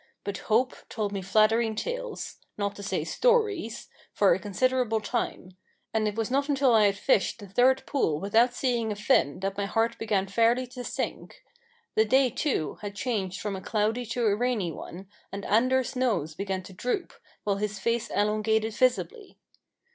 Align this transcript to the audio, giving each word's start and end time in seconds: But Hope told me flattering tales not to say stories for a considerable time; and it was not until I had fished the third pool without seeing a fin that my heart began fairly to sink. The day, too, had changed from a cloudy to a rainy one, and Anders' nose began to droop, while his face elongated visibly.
But 0.23 0.39
Hope 0.49 0.73
told 0.89 1.11
me 1.13 1.21
flattering 1.21 1.75
tales 1.75 2.37
not 2.57 2.75
to 2.77 2.81
say 2.81 3.03
stories 3.03 3.87
for 4.11 4.33
a 4.33 4.39
considerable 4.39 4.99
time; 4.99 5.55
and 5.93 6.07
it 6.07 6.15
was 6.15 6.31
not 6.31 6.49
until 6.49 6.73
I 6.73 6.85
had 6.85 6.97
fished 6.97 7.37
the 7.37 7.45
third 7.47 7.85
pool 7.85 8.19
without 8.19 8.55
seeing 8.55 8.91
a 8.91 8.95
fin 8.95 9.41
that 9.41 9.57
my 9.59 9.65
heart 9.67 9.99
began 9.99 10.25
fairly 10.25 10.65
to 10.65 10.83
sink. 10.83 11.43
The 11.93 12.05
day, 12.05 12.31
too, 12.31 12.79
had 12.81 12.95
changed 12.95 13.39
from 13.41 13.55
a 13.55 13.61
cloudy 13.61 14.07
to 14.07 14.25
a 14.25 14.35
rainy 14.35 14.71
one, 14.71 15.07
and 15.31 15.45
Anders' 15.45 15.95
nose 15.95 16.33
began 16.33 16.63
to 16.63 16.73
droop, 16.73 17.13
while 17.43 17.57
his 17.57 17.77
face 17.77 18.09
elongated 18.09 18.73
visibly. 18.73 19.37